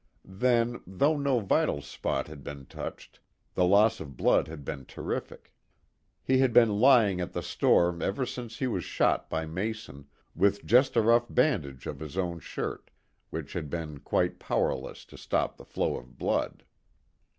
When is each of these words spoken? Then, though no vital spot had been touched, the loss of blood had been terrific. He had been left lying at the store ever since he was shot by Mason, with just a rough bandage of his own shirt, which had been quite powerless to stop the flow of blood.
Then, 0.25 0.81
though 0.87 1.15
no 1.15 1.39
vital 1.41 1.79
spot 1.79 2.25
had 2.27 2.43
been 2.43 2.65
touched, 2.65 3.19
the 3.53 3.63
loss 3.65 3.99
of 3.99 4.17
blood 4.17 4.47
had 4.47 4.65
been 4.65 4.83
terrific. 4.83 5.53
He 6.23 6.39
had 6.39 6.53
been 6.53 6.69
left 6.69 6.81
lying 6.81 7.21
at 7.21 7.33
the 7.33 7.43
store 7.43 7.95
ever 8.01 8.25
since 8.25 8.57
he 8.57 8.65
was 8.65 8.83
shot 8.83 9.29
by 9.29 9.45
Mason, 9.45 10.07
with 10.35 10.65
just 10.65 10.95
a 10.95 11.03
rough 11.03 11.27
bandage 11.29 11.85
of 11.85 11.99
his 11.99 12.17
own 12.17 12.39
shirt, 12.39 12.89
which 13.29 13.53
had 13.53 13.69
been 13.69 13.99
quite 13.99 14.39
powerless 14.39 15.05
to 15.05 15.19
stop 15.19 15.55
the 15.57 15.65
flow 15.65 15.95
of 15.97 16.17
blood. 16.17 16.65